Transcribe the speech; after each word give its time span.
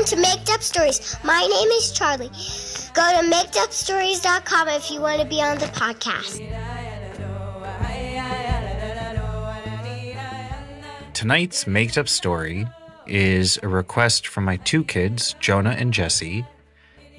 Welcome 0.00 0.16
to 0.16 0.22
Make 0.22 0.48
Up 0.48 0.62
Stories. 0.62 1.14
My 1.22 1.40
name 1.40 1.68
is 1.72 1.92
Charlie. 1.92 2.30
Go 2.94 3.20
to 3.20 3.36
makeupstories.com 3.36 4.68
if 4.68 4.90
you 4.90 4.98
want 4.98 5.20
to 5.20 5.28
be 5.28 5.42
on 5.42 5.58
the 5.58 5.66
podcast. 5.66 6.40
Tonight's 11.12 11.66
Make 11.66 11.98
Up 11.98 12.08
Story 12.08 12.66
is 13.06 13.58
a 13.62 13.68
request 13.68 14.26
from 14.26 14.46
my 14.46 14.56
two 14.56 14.84
kids, 14.84 15.36
Jonah 15.38 15.76
and 15.78 15.92
Jesse. 15.92 16.46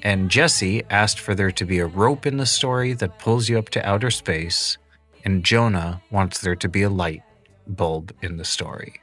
And 0.02 0.28
Jesse 0.28 0.82
asked 0.90 1.20
for 1.20 1.36
there 1.36 1.52
to 1.52 1.64
be 1.64 1.78
a 1.78 1.86
rope 1.86 2.26
in 2.26 2.36
the 2.36 2.46
story 2.46 2.94
that 2.94 3.20
pulls 3.20 3.48
you 3.48 3.60
up 3.60 3.68
to 3.70 3.88
outer 3.88 4.10
space, 4.10 4.76
and 5.24 5.44
Jonah 5.44 6.02
wants 6.10 6.40
there 6.40 6.56
to 6.56 6.68
be 6.68 6.82
a 6.82 6.90
light 6.90 7.22
bulb 7.64 8.12
in 8.22 8.38
the 8.38 8.44
story. 8.44 8.94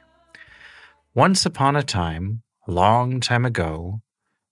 Once 1.14 1.46
upon 1.46 1.76
a 1.76 1.82
time, 1.82 2.42
a 2.66 2.70
long 2.70 3.20
time 3.20 3.44
ago, 3.44 4.00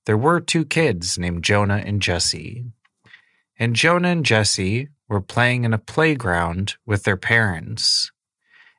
there 0.07 0.16
were 0.16 0.41
two 0.41 0.65
kids 0.65 1.19
named 1.19 1.45
Jonah 1.45 1.83
and 1.85 2.01
Jesse. 2.01 2.65
And 3.59 3.77
Jonah 3.77 4.09
and 4.09 4.25
Jesse 4.25 4.89
were 5.09 5.21
playing 5.21 5.65
in 5.65 5.75
a 5.75 5.79
playground 5.79 6.77
with 6.87 7.05
their 7.05 7.16
parents. 7.16 8.11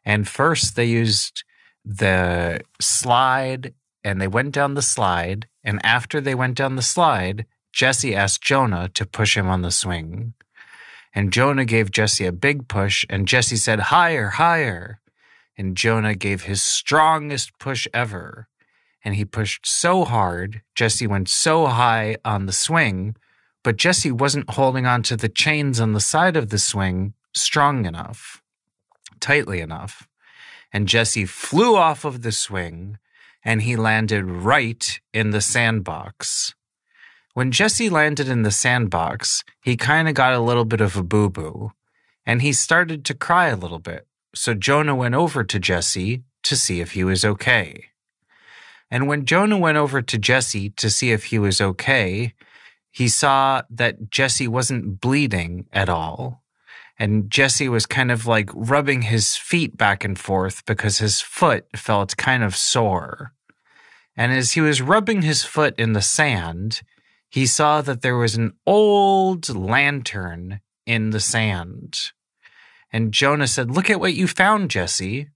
And 0.05 0.27
first 0.27 0.75
they 0.75 0.85
used 0.85 1.43
the 1.85 2.61
slide 2.79 3.73
and 4.03 4.21
they 4.21 4.27
went 4.27 4.53
down 4.53 4.73
the 4.73 4.81
slide. 4.81 5.47
And 5.63 5.83
after 5.85 6.21
they 6.21 6.35
went 6.35 6.55
down 6.55 6.75
the 6.75 6.81
slide, 6.81 7.45
Jesse 7.71 8.15
asked 8.15 8.41
Jonah 8.41 8.89
to 8.89 9.05
push 9.05 9.37
him 9.37 9.47
on 9.47 9.61
the 9.61 9.71
swing. 9.71 10.33
And 11.13 11.33
Jonah 11.33 11.65
gave 11.65 11.91
Jesse 11.91 12.25
a 12.25 12.31
big 12.31 12.67
push, 12.67 13.03
and 13.09 13.27
Jesse 13.27 13.55
said, 13.55 13.79
Higher, 13.79 14.29
higher. 14.29 15.01
And 15.57 15.75
Jonah 15.75 16.15
gave 16.15 16.43
his 16.43 16.61
strongest 16.61 17.57
push 17.59 17.87
ever. 17.93 18.47
And 19.03 19.15
he 19.15 19.25
pushed 19.25 19.65
so 19.65 20.03
hard, 20.03 20.61
Jesse 20.75 21.07
went 21.07 21.29
so 21.29 21.67
high 21.67 22.17
on 22.25 22.45
the 22.45 22.51
swing, 22.53 23.15
but 23.63 23.77
Jesse 23.77 24.11
wasn't 24.11 24.49
holding 24.51 24.85
on 24.85 25.03
to 25.03 25.15
the 25.15 25.29
chains 25.29 25.79
on 25.79 25.93
the 25.93 25.99
side 25.99 26.35
of 26.35 26.49
the 26.49 26.59
swing 26.59 27.13
strong 27.33 27.85
enough, 27.85 28.41
tightly 29.19 29.61
enough. 29.61 30.07
And 30.71 30.87
Jesse 30.87 31.25
flew 31.25 31.75
off 31.75 32.05
of 32.05 32.21
the 32.21 32.31
swing 32.31 32.97
and 33.43 33.61
he 33.61 33.75
landed 33.75 34.25
right 34.25 34.99
in 35.13 35.31
the 35.31 35.41
sandbox. 35.41 36.53
When 37.33 37.51
Jesse 37.51 37.89
landed 37.89 38.27
in 38.27 38.43
the 38.43 38.51
sandbox, 38.51 39.43
he 39.61 39.77
kind 39.77 40.07
of 40.07 40.13
got 40.13 40.33
a 40.33 40.39
little 40.39 40.65
bit 40.65 40.81
of 40.81 40.97
a 40.97 41.03
boo 41.03 41.29
boo 41.29 41.71
and 42.25 42.41
he 42.41 42.53
started 42.53 43.05
to 43.05 43.13
cry 43.13 43.47
a 43.47 43.55
little 43.55 43.79
bit. 43.79 44.05
So 44.35 44.53
Jonah 44.53 44.95
went 44.95 45.15
over 45.15 45.43
to 45.43 45.59
Jesse 45.59 46.23
to 46.43 46.55
see 46.55 46.79
if 46.81 46.91
he 46.91 47.03
was 47.03 47.25
okay. 47.25 47.85
And 48.91 49.07
when 49.07 49.25
Jonah 49.25 49.57
went 49.57 49.77
over 49.77 50.01
to 50.01 50.17
Jesse 50.17 50.69
to 50.71 50.89
see 50.89 51.11
if 51.11 51.25
he 51.25 51.39
was 51.39 51.61
okay, 51.61 52.33
he 52.91 53.07
saw 53.07 53.61
that 53.69 54.09
Jesse 54.09 54.47
wasn't 54.47 54.99
bleeding 54.99 55.67
at 55.71 55.89
all. 55.89 56.43
And 56.97 57.29
Jesse 57.29 57.69
was 57.69 57.85
kind 57.85 58.11
of 58.11 58.25
like 58.25 58.49
rubbing 58.53 59.03
his 59.03 59.37
feet 59.37 59.77
back 59.77 60.03
and 60.03 60.19
forth 60.19 60.65
because 60.65 60.97
his 60.97 61.21
foot 61.21 61.65
felt 61.75 62.17
kind 62.17 62.43
of 62.43 62.55
sore. 62.55 63.33
And 64.17 64.33
as 64.33 64.51
he 64.51 64.61
was 64.61 64.81
rubbing 64.81 65.21
his 65.21 65.43
foot 65.43 65.75
in 65.77 65.93
the 65.93 66.01
sand, 66.01 66.81
he 67.29 67.45
saw 67.45 67.81
that 67.81 68.01
there 68.01 68.17
was 68.17 68.35
an 68.35 68.53
old 68.65 69.47
lantern 69.55 70.59
in 70.85 71.11
the 71.11 71.21
sand. 71.21 72.11
And 72.91 73.13
Jonah 73.13 73.47
said, 73.47 73.71
Look 73.71 73.89
at 73.89 73.99
what 73.99 74.15
you 74.15 74.27
found, 74.27 74.71
Jesse. 74.71 75.29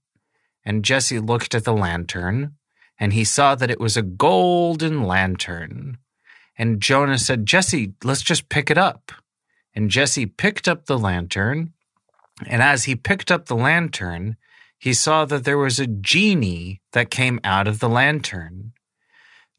And 0.66 0.84
Jesse 0.84 1.20
looked 1.20 1.54
at 1.54 1.64
the 1.64 1.72
lantern 1.72 2.56
and 2.98 3.12
he 3.12 3.24
saw 3.24 3.54
that 3.54 3.70
it 3.70 3.80
was 3.80 3.96
a 3.96 4.02
golden 4.02 5.04
lantern. 5.04 5.98
And 6.56 6.80
Jonah 6.80 7.18
said, 7.18 7.46
Jesse, 7.46 7.94
let's 8.04 8.22
just 8.22 8.48
pick 8.48 8.70
it 8.70 8.78
up. 8.78 9.12
And 9.74 9.90
Jesse 9.90 10.26
picked 10.26 10.68
up 10.68 10.86
the 10.86 10.98
lantern. 10.98 11.72
And 12.46 12.62
as 12.62 12.84
he 12.84 12.94
picked 12.94 13.30
up 13.30 13.46
the 13.46 13.56
lantern, 13.56 14.36
he 14.78 14.92
saw 14.92 15.24
that 15.24 15.44
there 15.44 15.58
was 15.58 15.80
a 15.80 15.86
genie 15.86 16.80
that 16.92 17.10
came 17.10 17.40
out 17.42 17.66
of 17.66 17.80
the 17.80 17.88
lantern. 17.88 18.72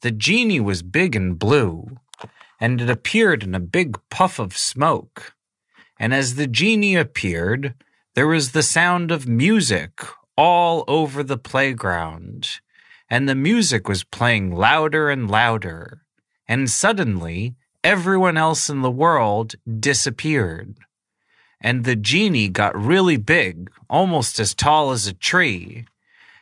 The 0.02 0.12
genie 0.12 0.60
was 0.60 0.84
big 0.84 1.16
and 1.16 1.38
blue, 1.40 1.98
and 2.60 2.80
it 2.80 2.90
appeared 2.90 3.44
in 3.44 3.56
a 3.56 3.60
big 3.60 3.98
puff 4.10 4.40
of 4.40 4.58
smoke. 4.58 5.34
And 5.98 6.14
as 6.14 6.36
the 6.36 6.48
genie 6.48 6.96
appeared, 6.96 7.74
there 8.14 8.28
was 8.28 8.52
the 8.52 8.64
sound 8.64 9.12
of 9.12 9.28
music 9.28 10.02
all 10.38 10.84
over 10.88 11.24
the 11.24 11.38
playground 11.38 12.60
and 13.10 13.30
the 13.30 13.36
music 13.36 13.88
was 13.88 14.04
playing 14.04 14.56
louder 14.56 15.10
and 15.10 15.30
louder. 15.30 16.02
And 16.48 16.70
suddenly, 16.70 17.56
everyone 17.84 18.38
else 18.38 18.70
in 18.70 18.82
the 18.82 18.92
world 18.92 19.56
disappeared. 19.80 20.76
And 21.62 21.84
the 21.84 21.96
genie 21.96 22.50
got 22.50 22.80
really 22.80 23.18
big, 23.18 23.72
almost 23.90 24.40
as 24.40 24.54
tall 24.54 24.92
as 24.92 25.08
a 25.08 25.14
tree. 25.14 25.86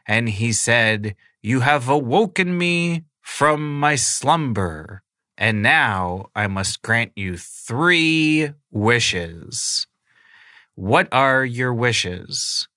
And 0.07 0.29
he 0.29 0.51
said, 0.51 1.16
You 1.41 1.62
have 1.62 1.88
awoken 1.88 2.57
me 2.57 3.03
from 3.22 3.80
my 3.80 3.95
slumber, 3.95 5.01
and 5.38 5.62
now 5.62 6.30
I 6.35 6.47
must 6.47 6.81
grant 6.81 7.13
you 7.16 7.38
three 7.38 8.51
wishes. 8.69 9.88
What 10.75 11.07
are 11.12 11.45
your 11.45 11.74
wishes? 11.74 12.68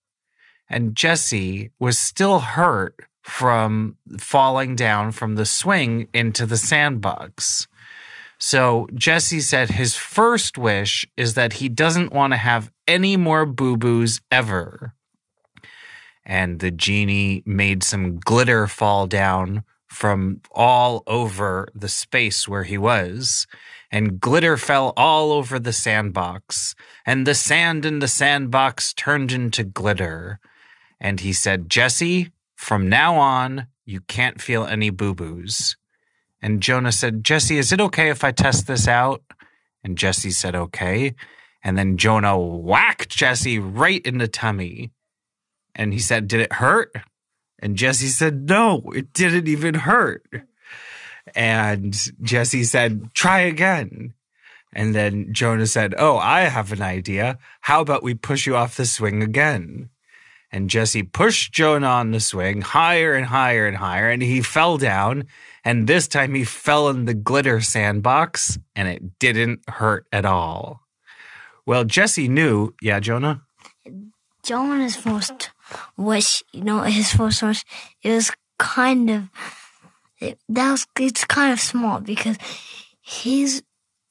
And 0.69 0.95
Jesse 0.95 1.71
was 1.79 1.99
still 1.99 2.41
hurt 2.41 3.07
from 3.26 3.97
falling 4.19 4.76
down 4.76 5.10
from 5.10 5.34
the 5.34 5.44
swing 5.44 6.06
into 6.14 6.47
the 6.47 6.56
sandbox. 6.56 7.66
So 8.38 8.87
Jesse 8.94 9.41
said 9.41 9.70
his 9.70 9.97
first 9.97 10.56
wish 10.56 11.04
is 11.16 11.34
that 11.34 11.54
he 11.54 11.69
doesn't 11.69 12.12
want 12.12 12.34
to 12.34 12.37
have 12.37 12.70
any 12.87 13.16
more 13.16 13.44
boo 13.44 13.76
boos 13.76 14.20
ever. 14.31 14.94
And 16.25 16.60
the 16.60 16.70
genie 16.70 17.42
made 17.44 17.82
some 17.82 18.20
glitter 18.20 18.69
fall 18.69 19.09
down 19.09 19.64
from 19.88 20.41
all 20.53 21.03
over 21.08 21.66
the 21.75 21.88
space 21.88 22.47
where 22.47 22.64
he 22.64 22.78
was. 22.78 23.48
And 23.91 24.20
glitter 24.20 24.56
fell 24.56 24.93
all 24.97 25.32
over 25.32 25.58
the 25.58 25.72
sandbox. 25.72 26.76
And 27.04 27.26
the 27.26 27.34
sand 27.34 27.84
in 27.84 27.98
the 27.98 28.08
sandbox 28.08 28.93
turned 28.94 29.32
into 29.32 29.64
glitter. 29.64 30.38
And 31.00 31.20
he 31.20 31.32
said, 31.32 31.69
Jesse, 31.69 32.31
from 32.56 32.89
now 32.89 33.17
on, 33.17 33.69
you 33.84 34.00
can't 34.00 34.41
feel 34.41 34.65
any 34.65 34.91
boo 34.91 35.15
boos. 35.15 35.77
And 36.43 36.61
Jonah 36.61 36.93
said, 36.93 37.25
Jesse, 37.25 37.59
is 37.59 37.72
it 37.72 37.81
okay 37.81 38.11
if 38.11 38.25
I 38.25 38.33
test 38.33 38.67
this 38.67 38.89
out? 38.89 39.22
And 39.84 39.97
Jesse 39.97 40.31
said, 40.31 40.55
okay. 40.56 41.15
And 41.62 41.77
then 41.77 41.97
Jonah 41.97 42.39
whacked 42.39 43.11
Jesse 43.11 43.59
right 43.59 44.05
in 44.05 44.19
the 44.19 44.28
tummy. 44.28 44.91
And 45.75 45.93
he 45.93 45.99
said, 45.99 46.28
Did 46.28 46.41
it 46.41 46.55
hurt? 46.55 46.93
And 47.59 47.77
Jesse 47.77 48.09
said, 48.09 48.49
No, 48.49 48.83
it 48.94 49.12
didn't 49.12 49.49
even 49.49 49.75
hurt. 49.75 50.25
And 51.34 51.93
Jesse 52.23 52.62
said, 52.65 53.12
Try 53.15 53.41
again. 53.41 54.15
And 54.73 54.94
then 54.94 55.33
Jonah 55.33 55.67
said, 55.67 55.94
Oh, 55.99 56.19
I 56.19 56.43
have 56.43 56.71
an 56.71 56.83
idea. 56.83 57.38
How 57.62 57.81
about 57.81 58.03
we 58.03 58.15
push 58.15 58.47
you 58.47 58.56
off 58.56 58.77
the 58.77 58.87
swing 58.87 59.23
again? 59.23 59.91
And 60.56 60.71
Jesse 60.71 61.03
pushed 61.03 61.53
Jonah 61.53 61.87
on 61.87 62.12
the 62.12 62.19
swing 62.19 62.62
higher 62.62 63.12
and 63.12 63.27
higher 63.27 63.67
and 63.67 63.77
higher, 63.77 64.09
and 64.09 64.22
he 64.22 64.41
fell 64.41 64.78
down. 64.78 65.25
And 65.67 65.87
this 65.87 66.09
time 66.09 66.34
he 66.34 66.44
fell 66.44 66.89
in 66.89 67.05
the 67.05 67.12
glitter 67.12 67.61
sandbox, 67.61 68.59
and 68.75 68.89
it 68.89 69.19
didn't 69.19 69.69
hurt 69.69 70.06
at 70.12 70.25
all. 70.25 70.81
Well, 71.67 71.85
Jesse 71.85 72.29
knew. 72.29 72.73
Yeah, 72.81 73.00
Jonah? 73.00 73.43
Jonah's 74.43 74.97
first 74.97 75.50
wish, 75.99 76.43
you 76.53 76.62
know, 76.62 76.81
his 76.82 77.12
first 77.12 77.43
wish, 77.43 77.62
it 78.03 78.12
was 78.12 78.31
kind 78.58 79.11
of, 79.11 79.29
it, 80.20 80.38
that 80.49 80.70
was, 80.70 80.87
it's 80.99 81.26
kind 81.26 81.53
of 81.53 81.61
small 81.61 82.00
because 82.00 82.38
his, 83.03 83.62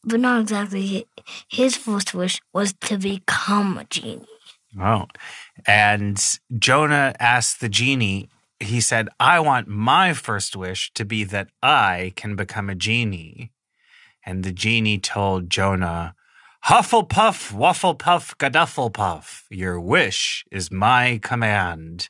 but 0.03 0.19
not 0.19 0.41
exactly, 0.41 1.07
his 1.47 1.75
first 1.75 2.13
wish 2.13 2.39
was 2.53 2.73
to 2.81 2.99
become 2.99 3.79
a 3.79 3.85
genie. 3.85 4.27
Oh. 4.79 5.07
And 5.65 6.21
Jonah 6.57 7.15
asked 7.19 7.61
the 7.61 7.69
genie, 7.69 8.29
he 8.59 8.81
said, 8.81 9.09
I 9.19 9.39
want 9.39 9.67
my 9.67 10.13
first 10.13 10.55
wish 10.55 10.91
to 10.93 11.05
be 11.05 11.23
that 11.25 11.49
I 11.61 12.13
can 12.15 12.35
become 12.35 12.69
a 12.69 12.75
genie. 12.75 13.51
And 14.25 14.43
the 14.43 14.51
genie 14.51 14.97
told 14.97 15.49
Jonah, 15.49 16.15
Hufflepuff, 16.65 17.53
Wafflepuff, 17.53 18.37
Gadufflepuff, 18.37 19.43
your 19.51 19.79
wish 19.79 20.45
is 20.51 20.71
my 20.71 21.19
command. 21.21 22.09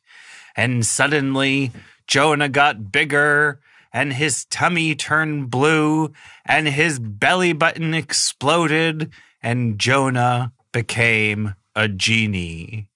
And 0.56 0.86
suddenly 0.86 1.72
Jonah 2.08 2.48
got 2.48 2.92
bigger 2.92 3.60
and 3.92 4.14
his 4.14 4.46
tummy 4.46 4.96
turned 4.96 5.50
blue 5.50 6.14
and 6.46 6.68
his 6.68 7.00
belly 7.00 7.54
button 7.54 7.94
exploded 7.94 9.12
and 9.42 9.78
Jonah 9.78 10.54
became 10.72 11.56
a 11.75 11.88
genie. 11.88 12.89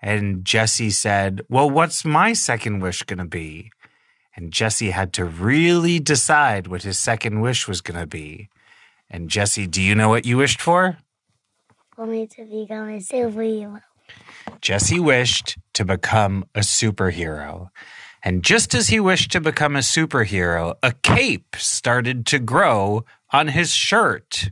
And 0.00 0.44
Jesse 0.44 0.90
said, 0.90 1.42
Well, 1.48 1.68
what's 1.68 2.04
my 2.04 2.32
second 2.32 2.80
wish 2.80 3.02
going 3.02 3.18
to 3.18 3.24
be? 3.24 3.70
And 4.36 4.52
Jesse 4.52 4.90
had 4.90 5.12
to 5.14 5.24
really 5.24 5.98
decide 5.98 6.68
what 6.68 6.84
his 6.84 6.98
second 6.98 7.40
wish 7.40 7.66
was 7.66 7.80
going 7.80 7.98
to 7.98 8.06
be. 8.06 8.48
And 9.10 9.28
Jesse, 9.28 9.66
do 9.66 9.82
you 9.82 9.94
know 9.94 10.08
what 10.08 10.26
you 10.26 10.36
wished 10.36 10.60
for? 10.60 10.98
For 11.96 12.06
me 12.06 12.28
to 12.28 12.44
become 12.44 12.88
a 12.90 12.98
superhero. 12.98 13.80
Jesse 14.60 15.00
wished 15.00 15.58
to 15.74 15.84
become 15.84 16.44
a 16.54 16.60
superhero. 16.60 17.70
And 18.22 18.44
just 18.44 18.74
as 18.74 18.88
he 18.88 19.00
wished 19.00 19.32
to 19.32 19.40
become 19.40 19.76
a 19.76 19.80
superhero, 19.80 20.76
a 20.82 20.92
cape 20.92 21.56
started 21.56 22.26
to 22.26 22.38
grow 22.38 23.04
on 23.32 23.48
his 23.48 23.72
shirt. 23.72 24.50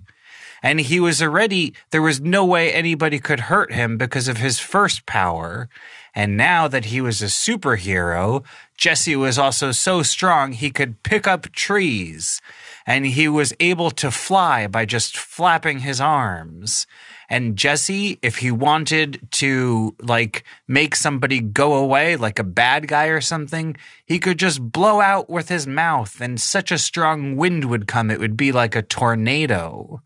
And 0.66 0.80
he 0.80 0.98
was 0.98 1.22
already, 1.22 1.74
there 1.92 2.02
was 2.02 2.20
no 2.20 2.44
way 2.44 2.72
anybody 2.72 3.20
could 3.20 3.38
hurt 3.38 3.72
him 3.72 3.96
because 3.96 4.26
of 4.26 4.38
his 4.38 4.58
first 4.58 5.06
power. 5.06 5.68
And 6.16 6.38
now 6.38 6.66
that 6.66 6.86
he 6.86 7.02
was 7.02 7.20
a 7.20 7.26
superhero, 7.26 8.42
Jesse 8.78 9.16
was 9.16 9.38
also 9.38 9.70
so 9.70 10.02
strong 10.02 10.52
he 10.52 10.70
could 10.70 11.02
pick 11.02 11.26
up 11.26 11.52
trees 11.52 12.40
and 12.86 13.04
he 13.04 13.28
was 13.28 13.52
able 13.60 13.90
to 13.90 14.10
fly 14.10 14.66
by 14.66 14.86
just 14.86 15.16
flapping 15.16 15.80
his 15.80 16.00
arms. 16.00 16.86
And 17.28 17.56
Jesse, 17.56 18.18
if 18.22 18.38
he 18.38 18.50
wanted 18.50 19.28
to 19.32 19.96
like 20.00 20.44
make 20.68 20.94
somebody 20.94 21.40
go 21.40 21.74
away, 21.74 22.16
like 22.16 22.38
a 22.38 22.44
bad 22.44 22.86
guy 22.86 23.06
or 23.06 23.20
something, 23.20 23.76
he 24.04 24.18
could 24.18 24.38
just 24.38 24.62
blow 24.62 25.00
out 25.00 25.28
with 25.28 25.48
his 25.48 25.66
mouth 25.66 26.20
and 26.20 26.40
such 26.40 26.70
a 26.70 26.78
strong 26.78 27.36
wind 27.36 27.64
would 27.64 27.88
come. 27.88 28.10
It 28.10 28.20
would 28.20 28.36
be 28.36 28.52
like 28.52 28.76
a 28.76 28.82
tornado. 28.82 30.00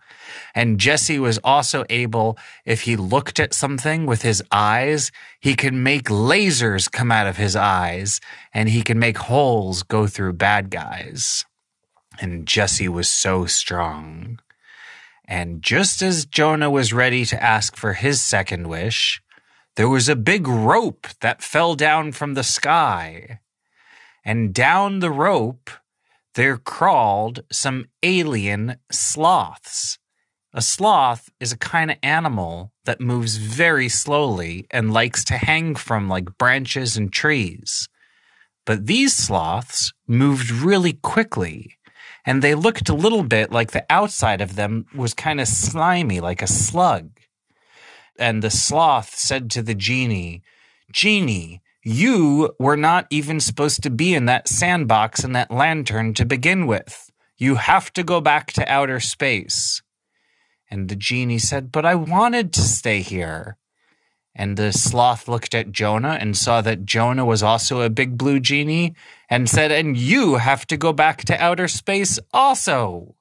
And 0.55 0.81
Jesse 0.81 1.19
was 1.19 1.39
also 1.45 1.85
able, 1.91 2.39
if 2.65 2.83
he 2.83 2.97
looked 2.97 3.39
at 3.39 3.53
something 3.53 4.07
with 4.07 4.23
his 4.23 4.43
eyes, 4.51 5.13
he 5.41 5.55
could 5.55 5.75
make 5.75 6.00
lasers 6.05 6.91
come 6.91 7.13
out 7.13 7.27
of 7.27 7.37
his 7.37 7.57
eyes 7.57 8.21
and 8.53 8.69
he 8.69 8.83
can 8.83 8.99
make 8.99 9.19
holes 9.19 9.83
go 9.83 10.07
through 10.07 10.33
bad 10.35 10.71
guys. 10.71 11.45
And 12.21 12.47
Jesse 12.47 12.89
was 12.89 13.09
so 13.09 13.47
strong. 13.47 14.41
And 15.27 15.63
just 15.63 16.03
as 16.03 16.27
Jonah 16.27 16.71
was 16.71 16.93
ready 16.93 17.25
to 17.27 17.41
ask 17.41 17.77
for 17.77 17.93
his 17.93 18.21
second 18.21 18.67
wish, 18.67 19.23
there 19.77 19.89
was 19.89 20.09
a 20.09 20.17
big 20.17 20.49
rope 20.49 21.07
that 21.21 21.41
fell 21.41 21.77
down 21.77 22.11
from 22.11 22.35
the 22.35 22.43
sky. 22.43 23.39
And 24.25 24.53
down 24.53 24.99
the 24.99 25.11
rope, 25.11 25.71
there 26.35 26.57
crawled 26.57 27.45
some 27.53 27.87
alien 28.03 28.77
sloths. 28.91 30.00
A 30.53 30.61
sloth 30.61 31.31
is 31.39 31.53
a 31.53 31.59
kind 31.59 31.93
of 31.93 31.99
animal 32.03 32.73
that 32.85 33.01
moves 33.01 33.37
very 33.37 33.89
slowly 33.89 34.67
and 34.73 34.93
likes 34.93 35.25
to 35.27 35.37
hang 35.37 35.77
from 35.77 36.09
like 36.09 36.37
branches 36.39 36.97
and 36.97 37.13
trees. 37.13 37.89
But 38.67 38.87
these 38.87 39.15
sloths 39.15 39.93
moved 40.09 40.51
really 40.51 40.95
quickly 40.95 41.79
and 42.27 42.43
they 42.43 42.57
looked 42.57 42.89
a 42.89 42.95
little 42.95 43.23
bit 43.23 43.53
like 43.53 43.71
the 43.71 43.87
outside 43.89 44.41
of 44.41 44.57
them 44.57 44.87
was 44.95 45.15
kind 45.15 45.41
of 45.41 45.49
slimy, 45.49 46.21
like 46.21 46.43
a 46.43 46.47
slug. 46.49 47.11
And 48.19 48.43
the 48.43 48.51
sloth 48.51 49.15
said 49.15 49.51
to 49.53 49.63
the 49.63 49.75
genie, 49.75 50.43
Genie, 50.93 51.63
you 51.85 52.55
were 52.59 52.77
not 52.77 53.07
even 53.11 53.41
supposed 53.41 53.83
to 53.85 53.91
be 53.91 54.15
in 54.15 54.27
that 54.27 54.49
sandbox 54.49 55.25
and 55.25 55.35
that 55.35 55.51
lantern 55.51 56.13
to 56.15 56.27
begin 56.27 56.67
with. 56.67 57.11
You 57.39 57.55
have 57.55 57.93
to 57.95 58.03
go 58.03 58.21
back 58.21 58.53
to 58.55 58.71
outer 58.71 59.01
space. 59.01 59.81
And 60.71 60.89
the 60.89 60.97
genie 60.97 61.39
said, 61.39 61.73
But 61.73 61.85
I 61.85 61.95
wanted 61.95 62.53
to 62.55 62.61
stay 62.61 63.03
here. 63.03 63.57
And 64.35 64.57
the 64.57 64.73
sloth 64.73 65.27
looked 65.27 65.55
at 65.55 65.73
Jonah 65.73 66.17
and 66.21 66.37
saw 66.37 66.61
that 66.61 66.87
Jonah 66.87 67.25
was 67.25 67.43
also 67.43 67.81
a 67.81 67.91
big 67.91 68.17
blue 68.17 68.39
genie 68.39 68.95
and 69.29 69.49
said, 69.49 69.73
And 69.73 69.97
you 69.97 70.37
have 70.37 70.67
to 70.69 70.77
go 70.77 70.93
back 70.93 71.25
to 71.25 71.43
outer 71.43 71.67
space 71.67 72.19
also. 72.33 73.17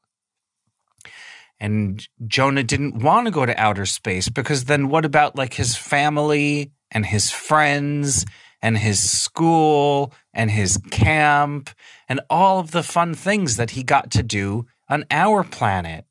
And 1.59 2.07
Jonah 2.25 2.63
didn't 2.63 3.01
want 3.01 3.25
to 3.27 3.31
go 3.31 3.45
to 3.45 3.59
outer 3.59 3.85
space 3.85 4.29
because 4.29 4.65
then 4.65 4.87
what 4.87 5.03
about 5.03 5.35
like 5.35 5.55
his 5.55 5.75
family 5.75 6.71
and 6.91 7.05
his 7.05 7.31
friends 7.31 8.25
and 8.61 8.77
his 8.77 8.99
school 9.09 10.13
and 10.33 10.51
his 10.51 10.77
camp 10.89 11.69
and 12.07 12.21
all 12.29 12.59
of 12.59 12.71
the 12.71 12.83
fun 12.83 13.13
things 13.13 13.57
that 13.57 13.71
he 13.71 13.83
got 13.83 14.11
to 14.11 14.23
do 14.23 14.67
on 14.87 15.05
our 15.11 15.43
planet? 15.43 16.05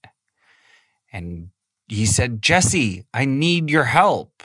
And 1.13 1.51
he 1.89 2.07
said, 2.07 2.43
Jesse, 2.43 3.05
I 3.15 3.25
need 3.25 3.71
your 3.71 3.85
help. 3.85 4.43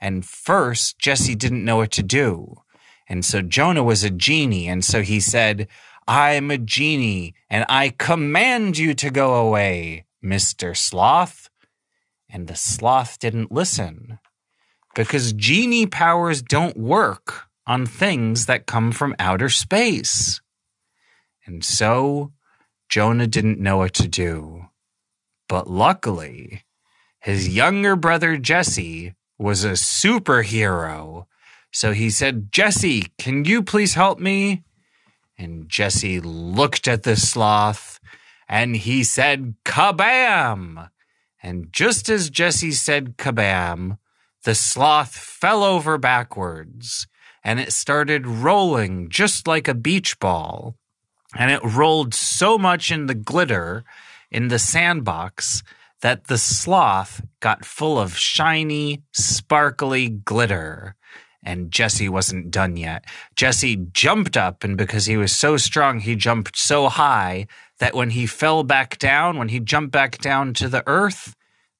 And 0.00 0.24
first, 0.24 0.98
Jesse 0.98 1.34
didn't 1.34 1.64
know 1.64 1.76
what 1.76 1.90
to 1.92 2.02
do. 2.02 2.62
And 3.08 3.24
so 3.24 3.42
Jonah 3.42 3.84
was 3.84 4.04
a 4.04 4.10
genie. 4.10 4.68
And 4.68 4.84
so 4.84 5.02
he 5.02 5.20
said, 5.20 5.68
I'm 6.08 6.50
a 6.50 6.58
genie 6.58 7.34
and 7.50 7.64
I 7.68 7.90
command 7.90 8.78
you 8.78 8.94
to 8.94 9.10
go 9.10 9.34
away, 9.34 10.06
Mr. 10.24 10.76
Sloth. 10.76 11.50
And 12.28 12.48
the 12.48 12.56
sloth 12.56 13.18
didn't 13.18 13.52
listen 13.52 14.18
because 14.94 15.32
genie 15.32 15.86
powers 15.86 16.42
don't 16.42 16.76
work 16.76 17.44
on 17.66 17.86
things 17.86 18.46
that 18.46 18.66
come 18.66 18.92
from 18.92 19.14
outer 19.18 19.48
space. 19.48 20.40
And 21.44 21.64
so 21.64 22.32
Jonah 22.88 23.26
didn't 23.26 23.60
know 23.60 23.78
what 23.78 23.94
to 23.94 24.08
do. 24.08 24.66
But 25.48 25.68
luckily, 25.68 26.64
his 27.20 27.48
younger 27.48 27.96
brother 27.96 28.36
Jesse 28.36 29.14
was 29.38 29.64
a 29.64 29.72
superhero. 29.72 31.26
So 31.72 31.92
he 31.92 32.10
said, 32.10 32.50
Jesse, 32.52 33.08
can 33.18 33.44
you 33.44 33.62
please 33.62 33.94
help 33.94 34.18
me? 34.18 34.64
And 35.38 35.68
Jesse 35.68 36.20
looked 36.20 36.88
at 36.88 37.02
the 37.02 37.16
sloth 37.16 38.00
and 38.48 38.76
he 38.76 39.04
said, 39.04 39.54
Kabam! 39.64 40.88
And 41.42 41.72
just 41.72 42.08
as 42.08 42.30
Jesse 42.30 42.72
said 42.72 43.16
kabam, 43.16 43.98
the 44.42 44.54
sloth 44.54 45.14
fell 45.14 45.62
over 45.62 45.96
backwards 45.98 47.06
and 47.44 47.60
it 47.60 47.72
started 47.72 48.26
rolling 48.26 49.08
just 49.10 49.46
like 49.46 49.68
a 49.68 49.74
beach 49.74 50.18
ball. 50.18 50.74
And 51.36 51.52
it 51.52 51.62
rolled 51.62 52.14
so 52.14 52.58
much 52.58 52.90
in 52.90 53.06
the 53.06 53.14
glitter 53.14 53.84
in 54.30 54.48
the 54.48 54.58
sandbox 54.58 55.62
that 56.02 56.26
the 56.26 56.38
sloth 56.38 57.22
got 57.40 57.64
full 57.64 57.98
of 57.98 58.16
shiny, 58.16 59.02
sparkly 59.12 60.08
glitter. 60.08 60.94
And 61.42 61.70
Jesse 61.70 62.08
wasn't 62.08 62.50
done 62.50 62.76
yet. 62.76 63.04
Jesse 63.36 63.76
jumped 63.92 64.36
up, 64.36 64.64
and 64.64 64.76
because 64.76 65.06
he 65.06 65.16
was 65.16 65.32
so 65.32 65.56
strong, 65.56 66.00
he 66.00 66.16
jumped 66.16 66.56
so 66.56 66.88
high 66.88 67.46
that 67.78 67.94
when 67.94 68.10
he 68.10 68.26
fell 68.26 68.64
back 68.64 68.98
down, 68.98 69.38
when 69.38 69.48
he 69.48 69.60
jumped 69.60 69.92
back 69.92 70.18
down 70.18 70.54
to 70.54 70.68
the 70.68 70.82
earth, 70.86 71.34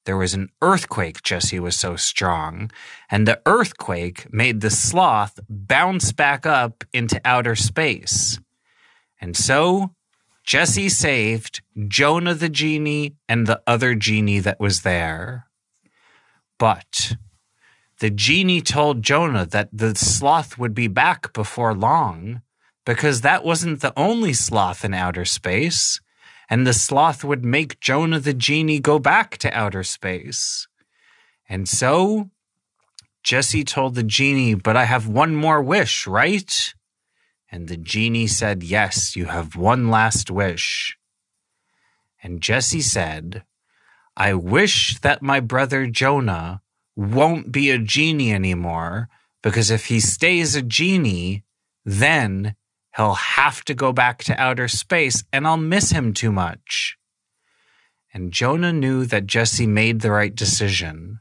there 0.05 0.17
was 0.17 0.33
an 0.33 0.47
earthquake. 0.61 1.21
Jesse 1.21 1.59
was 1.59 1.75
so 1.75 1.97
strong. 1.97 2.71
And 3.11 3.27
the 3.27 3.41
earthquake 3.45 4.31
made 4.31 4.61
the 4.61 4.69
sloth 4.69 5.37
bounce 5.49 6.13
back 6.13 6.45
up 6.45 6.85
into 6.93 7.19
outer 7.25 7.55
space. 7.55 8.39
And 9.19 9.35
so 9.35 9.91
Jesse 10.47 10.87
saved 10.87 11.61
Jonah 11.89 12.33
the 12.33 12.47
genie 12.47 13.17
and 13.27 13.45
the 13.45 13.61
other 13.67 13.95
genie 13.95 14.39
that 14.39 14.61
was 14.61 14.83
there. 14.83 15.45
But 16.57 17.17
the 17.99 18.09
genie 18.09 18.61
told 18.61 19.03
Jonah 19.03 19.45
that 19.45 19.67
the 19.73 19.93
sloth 19.93 20.57
would 20.57 20.73
be 20.73 20.87
back 20.87 21.33
before 21.33 21.73
long 21.73 22.43
because 22.85 23.19
that 23.21 23.43
wasn't 23.43 23.81
the 23.81 23.91
only 23.99 24.31
sloth 24.31 24.85
in 24.85 24.93
outer 24.93 25.25
space, 25.25 25.99
and 26.49 26.65
the 26.65 26.71
sloth 26.71 27.25
would 27.25 27.43
make 27.43 27.81
Jonah 27.81 28.21
the 28.21 28.33
genie 28.33 28.79
go 28.79 28.99
back 28.99 29.37
to 29.39 29.53
outer 29.53 29.83
space. 29.83 30.69
And 31.49 31.67
so 31.67 32.29
Jesse 33.21 33.65
told 33.65 33.95
the 33.95 34.03
genie, 34.03 34.55
But 34.55 34.77
I 34.77 34.85
have 34.85 35.09
one 35.09 35.35
more 35.35 35.61
wish, 35.61 36.07
right? 36.07 36.73
And 37.51 37.67
the 37.67 37.77
genie 37.77 38.27
said, 38.27 38.63
Yes, 38.63 39.15
you 39.15 39.25
have 39.25 39.55
one 39.55 39.89
last 39.89 40.29
wish. 40.29 40.97
And 42.21 42.41
Jesse 42.41 42.81
said, 42.81 43.43
I 44.15 44.33
wish 44.33 44.99
that 44.99 45.21
my 45.21 45.39
brother 45.39 45.85
Jonah 45.85 46.61
won't 46.95 47.51
be 47.51 47.69
a 47.69 47.77
genie 47.77 48.33
anymore, 48.33 49.07
because 49.43 49.69
if 49.69 49.85
he 49.85 49.99
stays 49.99 50.55
a 50.55 50.61
genie, 50.61 51.43
then 51.85 52.55
he'll 52.95 53.13
have 53.13 53.63
to 53.65 53.75
go 53.75 53.93
back 53.93 54.23
to 54.23 54.41
outer 54.41 54.67
space 54.67 55.23
and 55.31 55.47
I'll 55.47 55.57
miss 55.57 55.91
him 55.91 56.13
too 56.13 56.31
much. 56.31 56.97
And 58.13 58.33
Jonah 58.33 58.73
knew 58.73 59.05
that 59.05 59.27
Jesse 59.27 59.67
made 59.67 60.01
the 60.01 60.11
right 60.11 60.33
decision. 60.33 61.19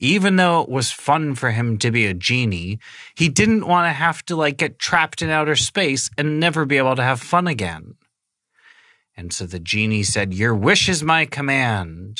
Even 0.00 0.36
though 0.36 0.62
it 0.62 0.68
was 0.68 0.90
fun 0.90 1.34
for 1.34 1.50
him 1.50 1.78
to 1.78 1.90
be 1.90 2.06
a 2.06 2.14
genie, 2.14 2.78
he 3.14 3.28
didn't 3.28 3.66
want 3.66 3.86
to 3.86 3.92
have 3.92 4.24
to 4.26 4.36
like 4.36 4.58
get 4.58 4.78
trapped 4.78 5.22
in 5.22 5.30
outer 5.30 5.56
space 5.56 6.10
and 6.16 6.40
never 6.40 6.64
be 6.64 6.78
able 6.78 6.96
to 6.96 7.02
have 7.02 7.20
fun 7.20 7.46
again. 7.46 7.94
And 9.16 9.32
so 9.32 9.46
the 9.46 9.58
genie 9.58 10.04
said, 10.04 10.32
Your 10.32 10.54
wish 10.54 10.88
is 10.88 11.02
my 11.02 11.26
command. 11.26 12.18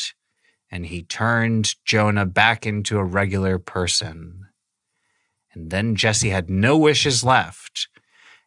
And 0.70 0.87
he 0.87 1.02
turned 1.02 1.76
Jonah 1.85 2.26
back 2.26 2.66
into 2.66 2.99
a 2.99 3.04
regular 3.04 3.58
person. 3.58 4.47
And 5.54 5.70
then 5.70 5.94
Jesse 5.94 6.30
had 6.30 6.50
no 6.50 6.76
wishes 6.76 7.23
left. 7.23 7.88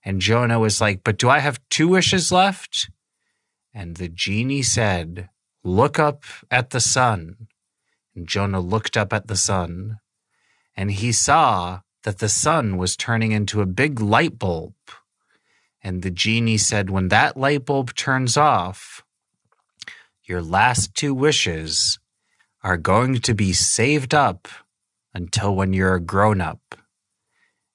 And 0.03 0.19
Jonah 0.19 0.59
was 0.59 0.81
like, 0.81 1.01
But 1.03 1.17
do 1.17 1.29
I 1.29 1.39
have 1.39 1.61
two 1.69 1.87
wishes 1.87 2.31
left? 2.31 2.89
And 3.73 3.95
the 3.95 4.09
genie 4.09 4.63
said, 4.63 5.29
Look 5.63 5.97
up 5.97 6.23
at 6.49 6.71
the 6.71 6.79
sun. 6.79 7.47
And 8.15 8.27
Jonah 8.27 8.59
looked 8.59 8.97
up 8.97 9.13
at 9.13 9.27
the 9.27 9.35
sun, 9.35 9.99
and 10.75 10.91
he 10.91 11.11
saw 11.11 11.81
that 12.03 12.19
the 12.19 12.29
sun 12.29 12.77
was 12.77 12.97
turning 12.97 13.31
into 13.31 13.61
a 13.61 13.65
big 13.65 13.99
light 13.99 14.37
bulb. 14.37 14.73
And 15.83 16.01
the 16.01 16.11
genie 16.11 16.57
said, 16.57 16.89
When 16.89 17.07
that 17.07 17.37
light 17.37 17.65
bulb 17.65 17.95
turns 17.95 18.37
off, 18.37 19.03
your 20.23 20.41
last 20.41 20.93
two 20.95 21.13
wishes 21.13 21.99
are 22.63 22.77
going 22.77 23.19
to 23.21 23.33
be 23.33 23.53
saved 23.53 24.13
up 24.13 24.47
until 25.13 25.55
when 25.55 25.73
you're 25.73 25.95
a 25.95 25.99
grown 26.01 26.41
up. 26.41 26.75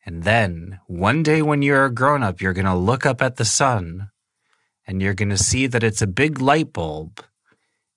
And 0.05 0.23
then 0.23 0.79
one 0.87 1.25
day 1.25 1.43
when 1.43 1.63
you're 1.63 1.87
a 1.87 1.95
grown 1.95 2.23
up, 2.23 2.41
you're 2.41 2.53
going 2.53 2.67
to 2.67 2.75
look 2.75 3.05
up 3.05 3.21
at 3.21 3.37
the 3.37 3.45
sun 3.45 4.11
and 4.87 5.03
you're 5.03 5.15
going 5.15 5.31
to 5.31 5.37
see 5.37 5.67
that 5.67 5.83
it's 5.83 6.01
a 6.01 6.07
big 6.07 6.41
light 6.41 6.73
bulb. 6.73 7.25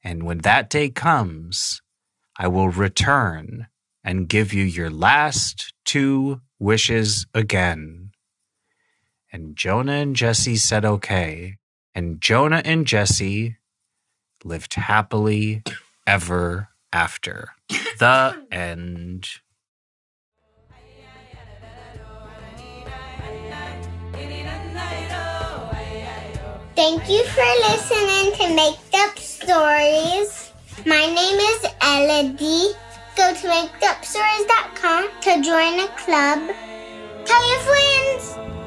And 0.04 0.24
when 0.24 0.40
that 0.40 0.70
day 0.70 0.90
comes, 0.90 1.82
I 2.42 2.48
will 2.48 2.70
return 2.70 3.68
and 4.02 4.30
give 4.30 4.54
you 4.54 4.64
your 4.64 4.90
last 4.90 5.74
two 5.84 6.40
wishes 6.58 7.28
again. 7.34 8.12
And 9.32 9.58
Jonah 9.58 9.92
and 9.92 10.16
Jesse 10.16 10.56
said, 10.56 10.86
okay. 10.86 11.58
And 11.94 12.22
Jonah 12.22 12.62
and 12.64 12.88
Jesse 12.88 13.58
lived 14.46 14.76
happily 14.76 15.64
ever 16.08 16.70
after. 16.94 17.50
The 18.00 18.42
end. 18.50 19.28
Thank 26.78 27.10
you 27.10 27.26
for 27.26 27.44
listening 27.68 28.32
to 28.36 28.56
Make 28.56 28.80
Up 28.94 29.20
Stories. 29.20 30.39
My 30.90 31.06
name 31.06 31.38
is 31.38 31.66
Elodie. 31.84 32.74
Go 33.16 33.32
to 33.32 33.48
makeupstories.com 33.48 35.10
to 35.22 35.42
join 35.44 35.80
a 35.82 35.88
club. 36.04 36.40
Tell 37.26 37.50
your 37.52 37.60
friends. 37.60 38.59